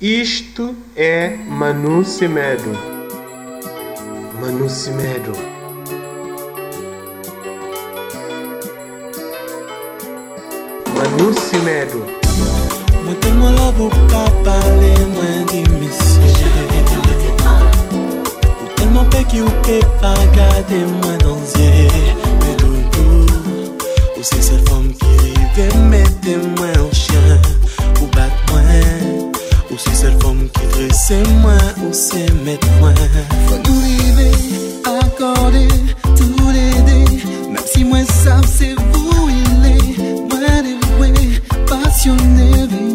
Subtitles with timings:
[0.00, 2.70] Isto é Manu Semedo.
[4.40, 5.32] Manu Semedo.
[10.94, 12.06] Manu Semedo.
[13.04, 13.26] Muito
[13.82, 15.90] o papa lembra de mim.
[18.76, 21.40] Tellement paix qui é paix pas garder moi dans
[22.38, 23.26] Mais doudou,
[24.16, 26.18] ou c'est cette femme qui veut mettre
[29.78, 30.92] Je suis celle-femme qui est.
[30.92, 32.92] C'est moi ou c'est mes moi
[33.46, 34.32] Faut tout rêver,
[34.84, 35.68] accorder,
[36.16, 37.22] tout aider.
[37.48, 39.98] Même si moi, ça c'est vous, il est.
[40.28, 40.40] Moi,
[41.00, 42.87] je suis passionné.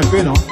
[0.00, 0.47] 看飞龙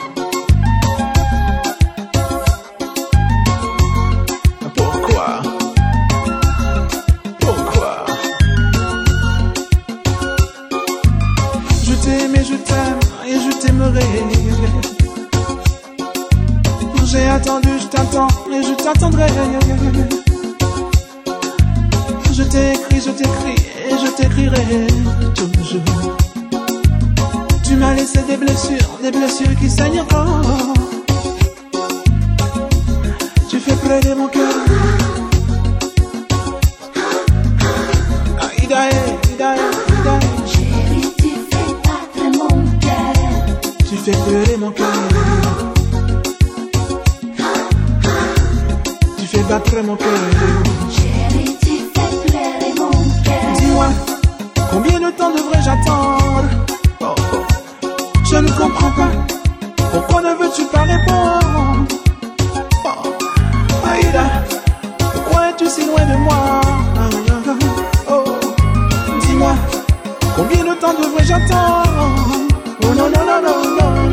[29.38, 30.25] Monsieur qui saigne encore.
[70.36, 72.46] Combien de temps devrais-je attendre?
[72.82, 74.05] Oh non, non, non, non, non.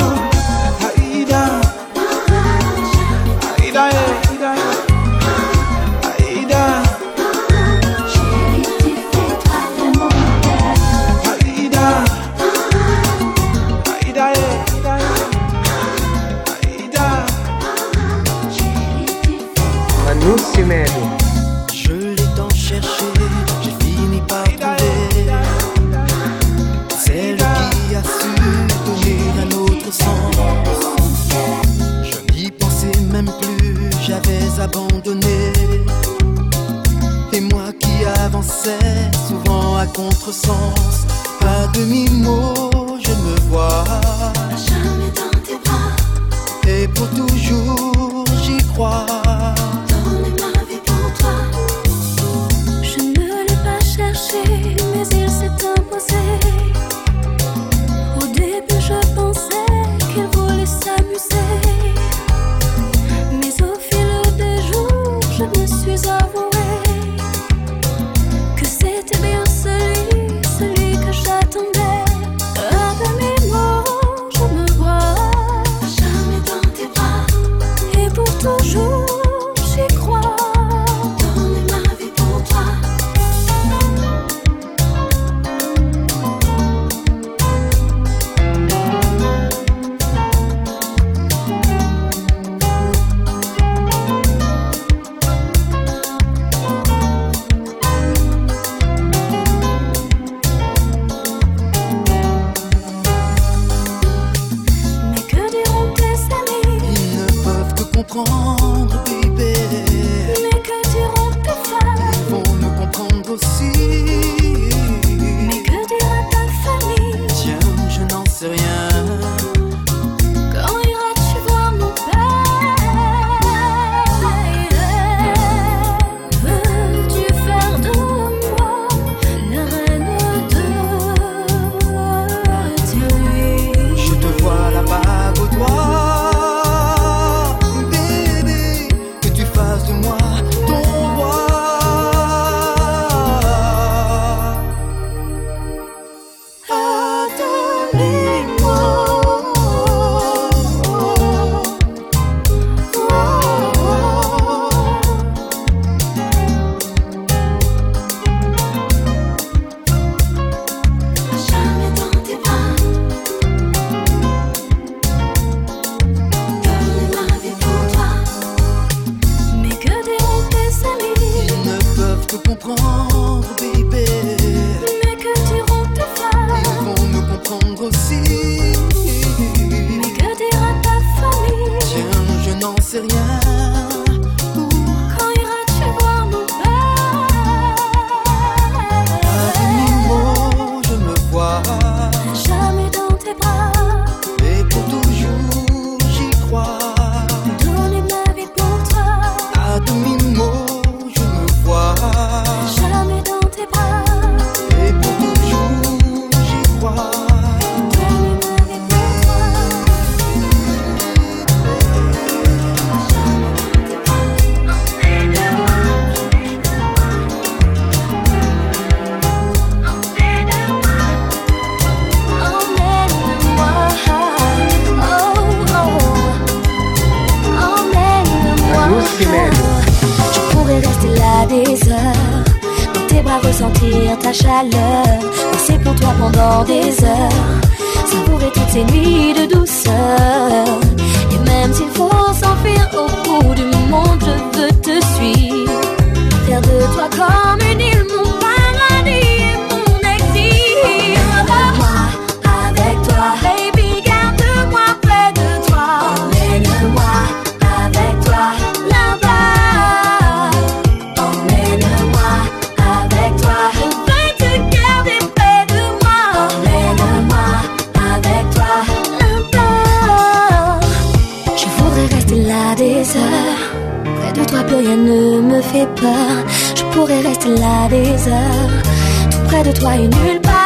[274.19, 276.35] Près de toi, plus rien ne me fait peur.
[276.75, 278.83] Je pourrais rester là des heures.
[279.31, 280.62] Tout près de toi et nulle part.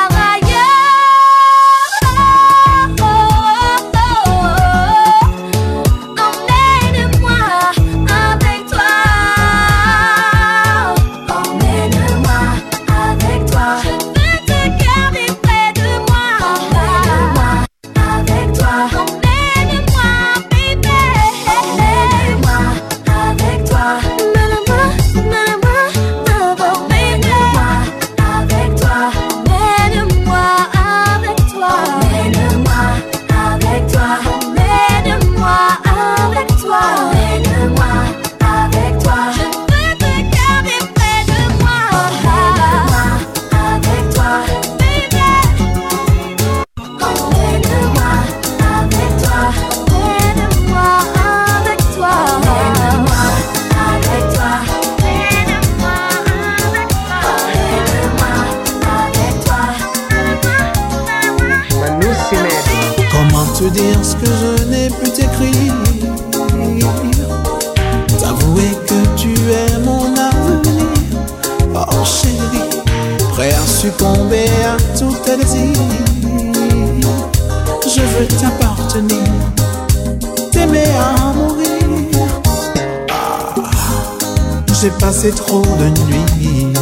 [85.27, 86.73] Passé trop de nuits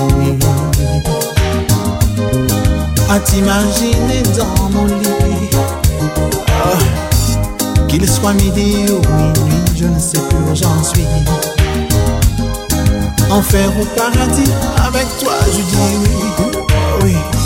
[3.10, 5.50] à t'imaginer dans mon lit.
[6.48, 6.78] Ah,
[7.88, 11.06] Qu'il soit midi ou minuit, je ne sais plus où j'en suis.
[13.30, 15.76] Enfer ou paradis, avec toi je dis
[17.04, 17.45] oui, oui.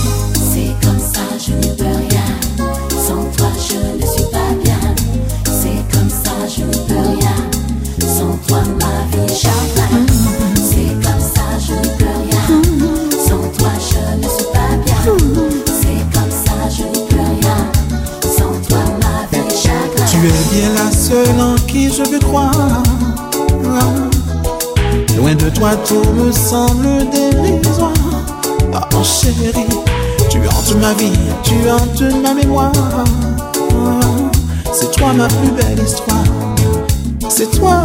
[20.27, 22.51] Es bien la seule en qui je veux croire.
[25.17, 27.93] Loin de toi, tout me semble dérisoire.
[28.93, 29.65] Oh chérie,
[30.29, 31.12] tu hantes ma vie,
[31.43, 32.71] tu hantes ma mémoire.
[34.73, 36.23] C'est toi ma plus belle histoire.
[37.29, 37.84] C'est toi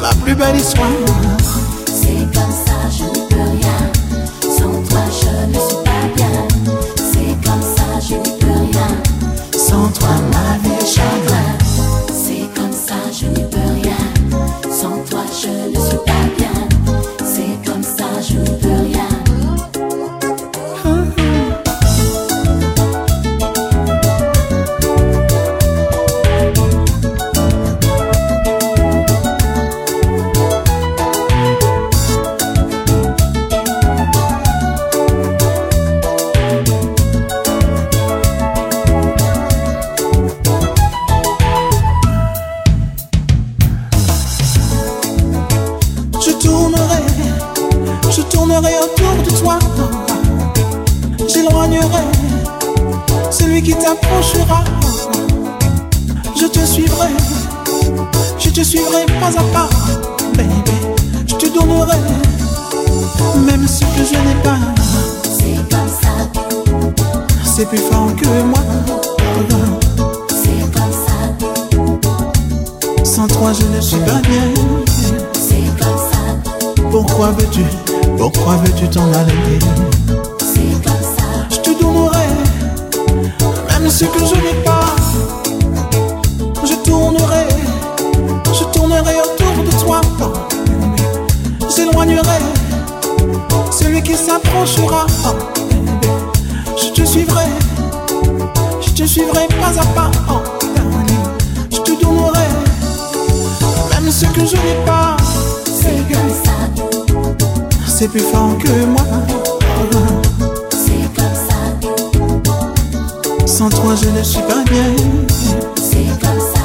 [0.00, 0.86] ma plus belle histoire.
[58.56, 59.68] Te suivrai pas à pas,
[60.34, 60.72] baby.
[61.26, 61.98] Je te donnerai
[63.44, 64.56] même ce que je n'ai pas.
[65.22, 66.08] C'est comme ça,
[67.44, 68.60] C'est plus fort que moi.
[70.30, 74.54] c'est comme ça, Sans toi, je ne suis pas bien.
[75.34, 77.64] c'est comme ça, Pourquoi veux-tu,
[78.16, 79.58] pourquoi veux-tu t'en aller?
[80.38, 82.26] c'est comme ça, Je te donnerai
[83.68, 84.75] même ce que je n'ai pas.
[94.06, 95.04] Qui s'approchera.
[96.76, 97.46] Je te suivrai,
[98.80, 100.10] je te suivrai pas à pas.
[101.72, 102.46] Je te donnerai
[103.90, 105.16] même ce que je n'ai pas.
[105.64, 106.52] c'est comme ça,
[107.88, 109.02] C'est plus fort que moi.
[110.70, 111.58] c'est comme ça,
[113.44, 114.94] Sans toi, je ne suis pas bien.
[115.76, 116.62] c'est comme ça,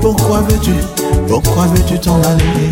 [0.00, 0.74] Pourquoi veux-tu,
[1.28, 2.68] pourquoi veux-tu t'en aller?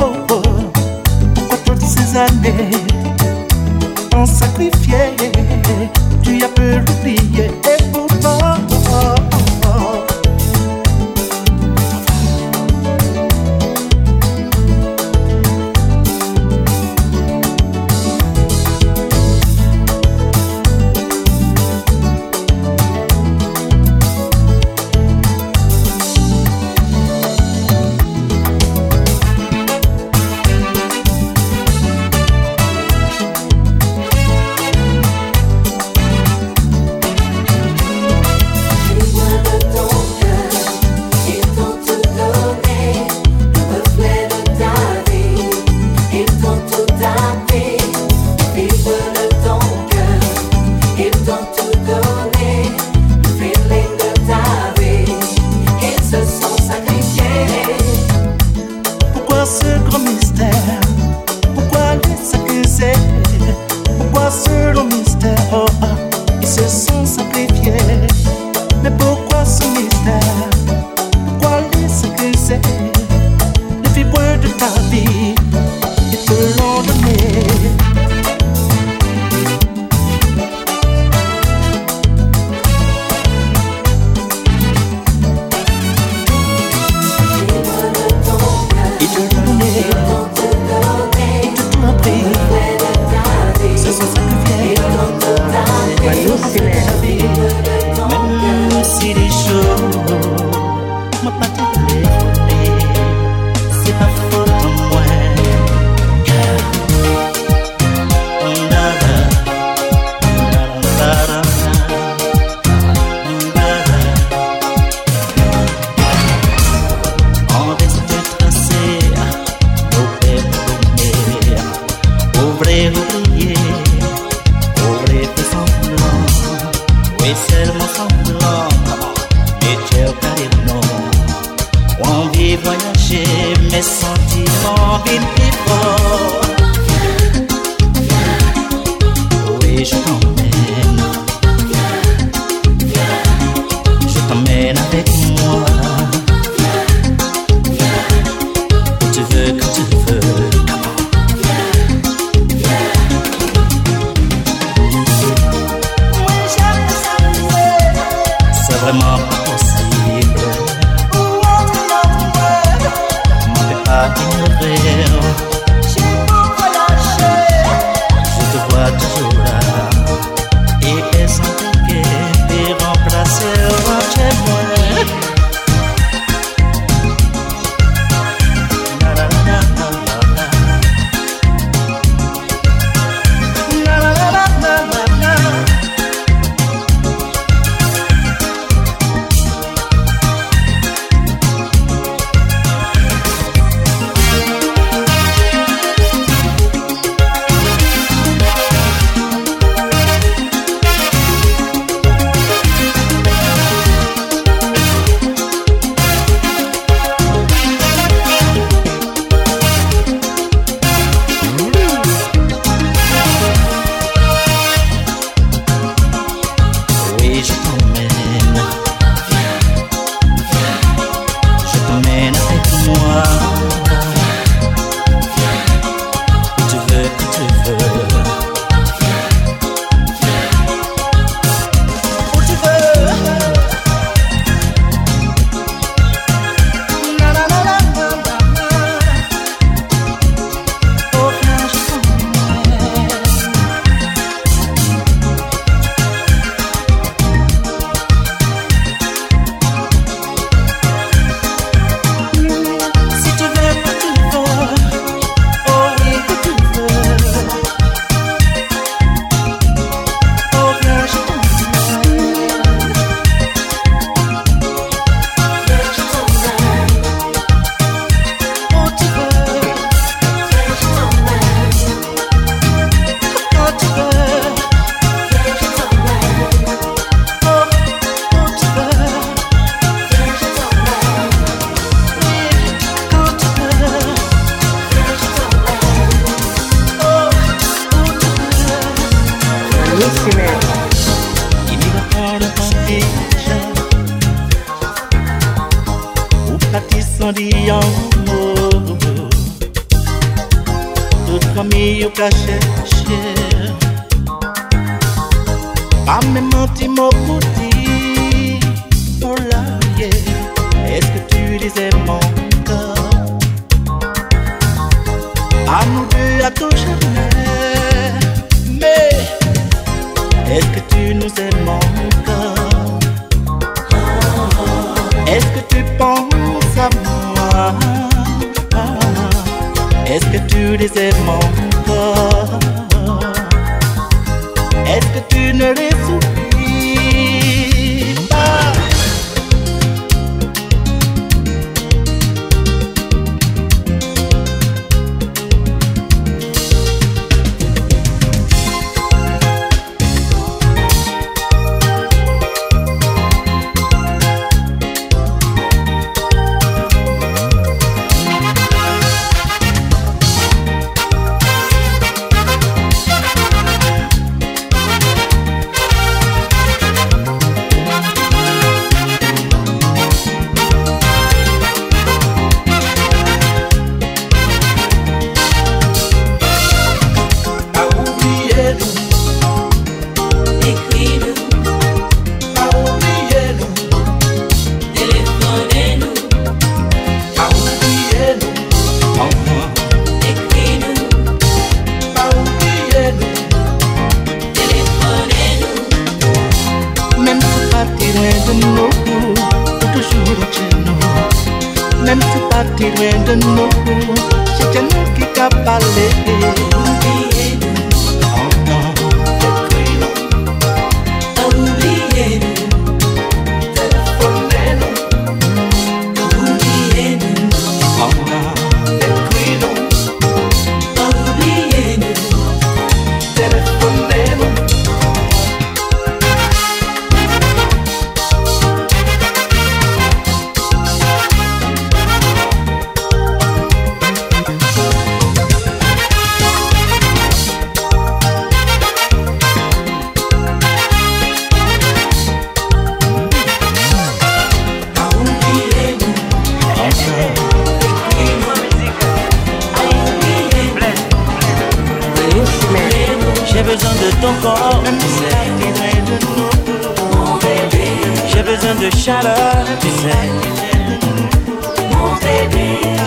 [0.00, 0.42] Oh, oh.
[1.34, 2.83] Pourquoi trop de ces années?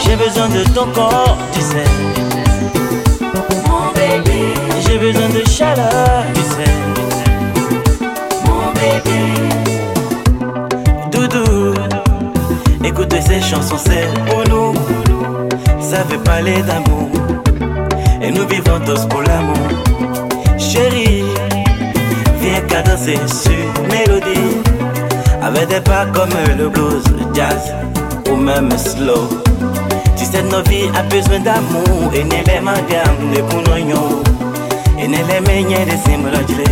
[0.07, 1.83] J'ai besoin de ton corps, tu sais.
[4.87, 6.71] J'ai besoin de chaleur, tu sais.
[11.11, 11.73] Doudou,
[12.83, 14.73] écoute ces chansons, c'est pour nous.
[15.81, 17.09] Ça veut parler d'amour.
[18.21, 19.57] Et nous vivons tous pour l'amour.
[20.57, 21.25] Chérie,
[22.41, 24.57] viens qu'à danser sur mélodie.
[25.41, 27.73] Avec des pas comme le blues, le jazz
[28.31, 29.46] ou même slow.
[30.37, 32.11] Tu sais, nos vies a besoin d'amour.
[32.13, 34.21] Et n'est les mangas de Pounoyon.
[34.99, 36.63] Et n'est les meilleurs de Simbologile.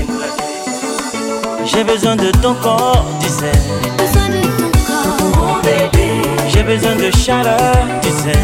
[1.65, 3.57] J'ai besoin de ton corps, tu sais.
[3.97, 6.21] Besoin de ton corps, mon bébé.
[6.49, 8.39] J'ai besoin de chaleur, tu sais.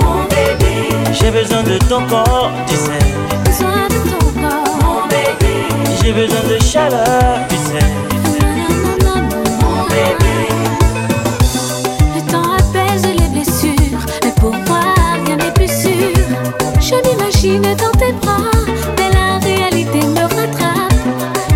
[0.00, 0.88] Mon bébé.
[1.12, 3.04] J'ai besoin de ton corps, tu sais.
[3.44, 5.54] Besoin de ton corps, mon bébé.
[6.02, 7.38] J'ai besoin de chaleur,
[17.12, 18.50] m'imagine dans tes bras,
[18.96, 20.92] mais la réalité me rattrape.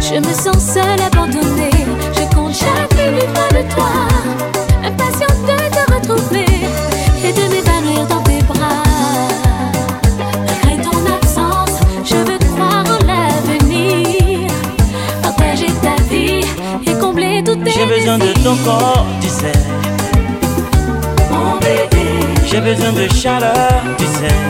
[0.01, 1.71] Je me sens seule, abandonnée.
[2.15, 3.91] Je compte chaque minute de toi,
[4.85, 6.47] impatiente de te retrouver
[7.25, 8.83] et de m'évanouir dans tes bras.
[10.47, 14.49] Malgré ton absence, je veux croire en l'avenir,
[15.23, 16.45] partager ta vie
[16.87, 19.53] et combler toutes tes J'ai besoin de ton corps, tu sais.
[21.31, 22.07] Mon bébé,
[22.47, 24.46] J'ai besoin de chaleur, tu sais.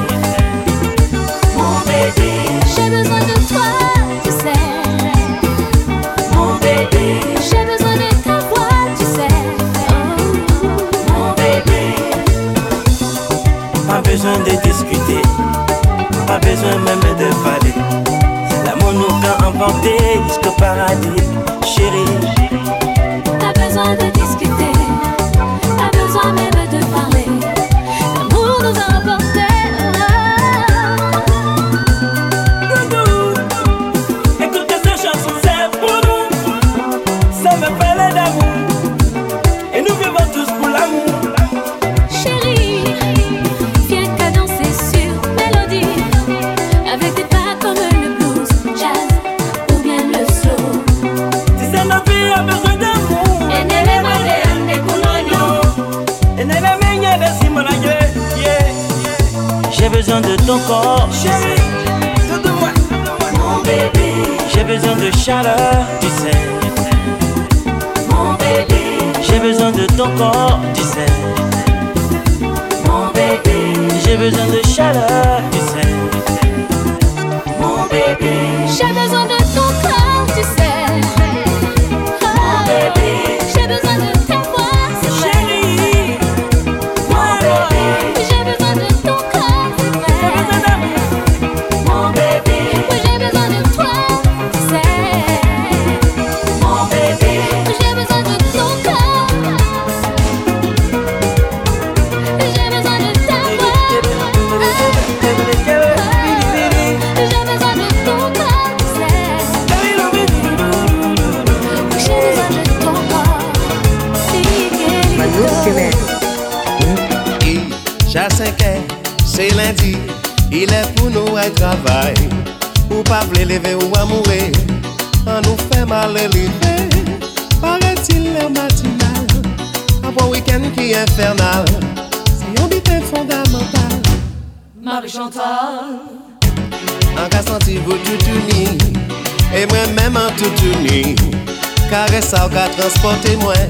[142.17, 143.69] E an Kare sa ou ka transporte mwen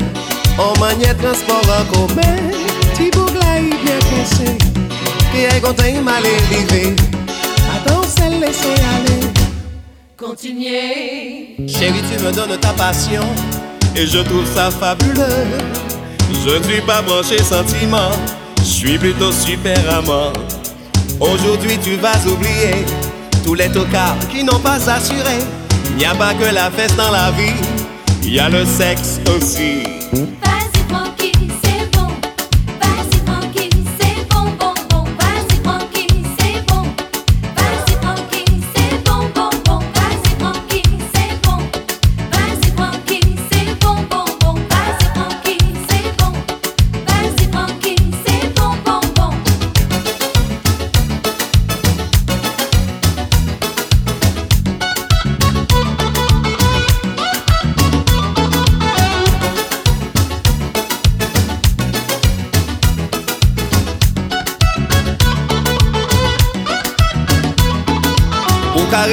[0.59, 2.37] En manière transport en commun.
[2.95, 4.57] Ti bougla y bien pensé
[5.33, 6.95] Qui est content il m'a arrivé
[7.75, 9.27] Attends, c'est laisser aller.
[10.17, 11.57] Continuez.
[11.67, 13.23] Chérie, tu me donnes ta passion
[13.97, 15.47] Et je trouve ça fabuleux.
[16.45, 18.11] Je ne suis pas branché sentiment
[18.59, 20.33] Je suis plutôt super amant.
[21.19, 22.85] Aujourd'hui tu vas oublier
[23.45, 25.39] Tous les tocards qui n'ont pas assuré.
[25.91, 27.76] Il n'y a pas que la fête dans la vie
[28.29, 29.85] Il y a le sexe aussi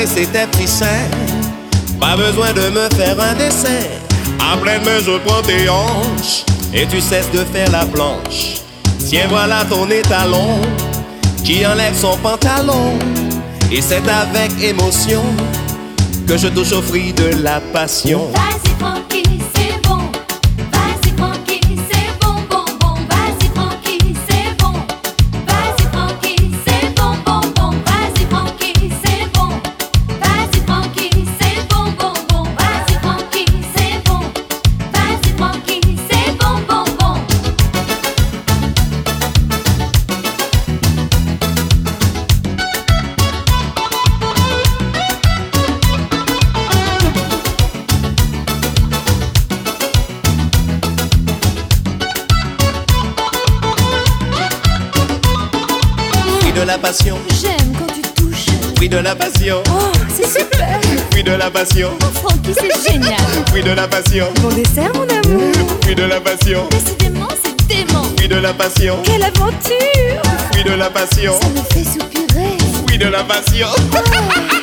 [0.08, 1.10] seins.
[2.00, 3.70] Pas besoin de me faire un dessin.
[4.40, 6.44] À pleine main, je prends tes hanches
[6.74, 8.62] et tu cesses de faire la planche.
[9.08, 10.60] Tiens, voilà ton étalon
[11.44, 12.98] qui enlève son pantalon.
[13.72, 15.24] Et c'est avec émotion
[16.28, 18.30] que je touche au fruit de la passion.
[58.94, 59.64] De la passion.
[59.70, 60.80] Oh, c'est super.
[61.16, 61.90] Oui de la passion.
[62.02, 63.16] Oh, Francky, c'est génial.
[63.52, 64.28] Oui de la passion.
[64.42, 65.52] Mon dessert, mon amour.
[65.88, 66.68] Oui de la passion.
[66.70, 68.04] Décidément, c'est dément.
[68.20, 69.00] Oui de la passion.
[69.04, 70.22] Quelle aventure.
[70.54, 71.34] Oui de la passion.
[71.42, 72.58] Ça me fait soupirer.
[72.88, 73.68] Oui de la passion.
[73.96, 74.63] Oh.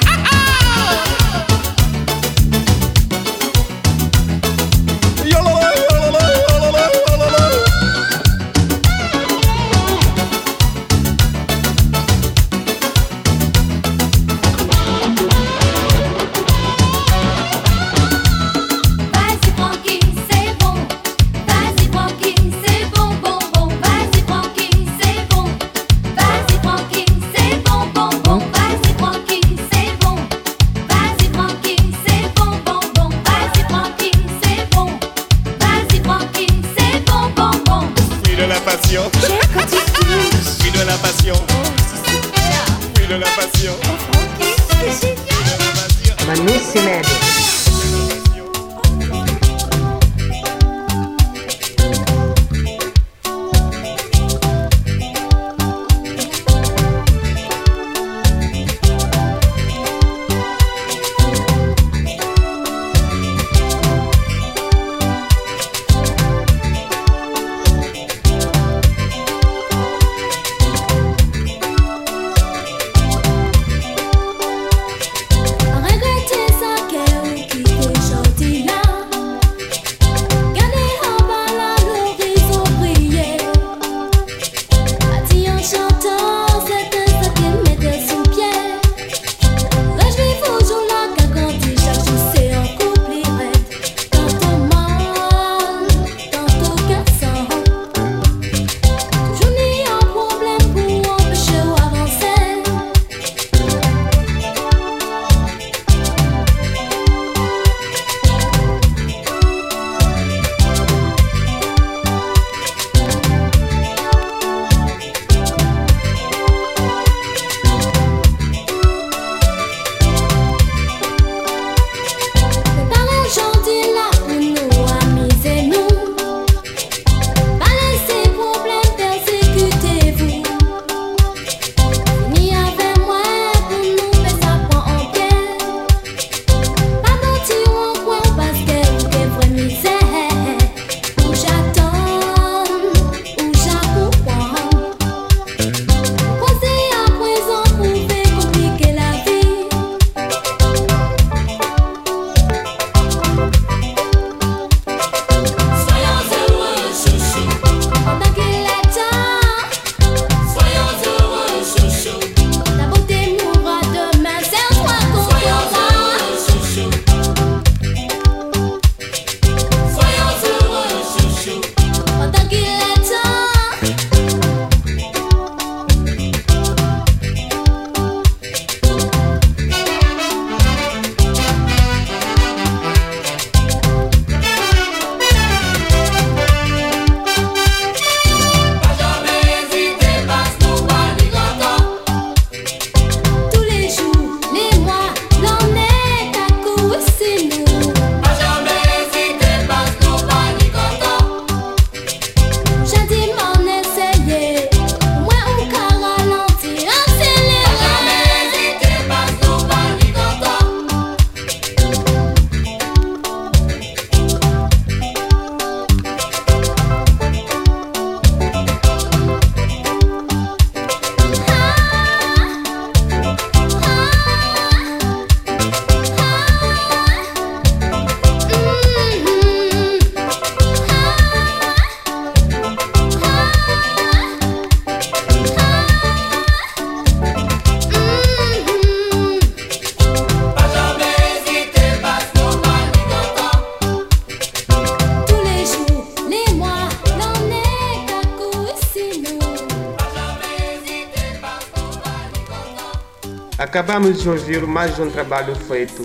[254.10, 256.02] Acabamos de ouvir mais um trabalho feito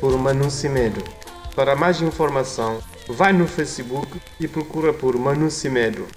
[0.00, 1.00] por Manu Cimedo.
[1.54, 6.08] Para mais informação, vai no Facebook e procura por Manu Cimedo.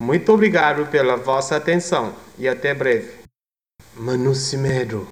[0.00, 3.12] Muito obrigado pela vossa atenção e até breve.
[3.94, 5.06] Manu Cimedo.